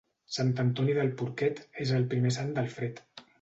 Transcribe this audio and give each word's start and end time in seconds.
Sant 0.35 0.47
Antoni 0.63 0.95
del 0.99 1.11
porquet 1.19 1.61
és 1.85 1.93
el 1.99 2.09
primer 2.15 2.33
sant 2.39 2.51
del 2.57 2.73
fred. 2.79 3.05